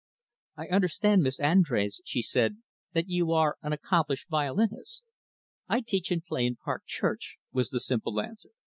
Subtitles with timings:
[0.57, 2.57] "I understand, Miss Andrés," she said,
[2.93, 5.03] "that you are an accomplished violinist."
[5.69, 8.49] "I teach and play in Park Church," was the simple answer.